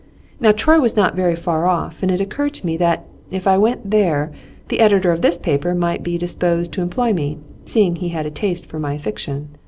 [0.39, 3.59] Now Troy was not very far off; and it occurred to me that, if I
[3.59, 4.31] went there,
[4.69, 8.31] the editor of this paper might be disposed to employ me, seeing he had a
[8.31, 9.49] taste for my fiction.